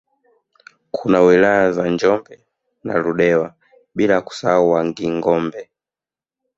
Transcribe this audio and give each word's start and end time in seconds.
Kuna 0.91 1.21
wilaya 1.21 1.71
za 1.71 1.89
Njombe 1.89 2.45
na 2.83 2.97
Ludewa 2.97 3.55
bila 3.95 4.21
kusahau 4.21 4.69
Wangingombe 4.69 5.69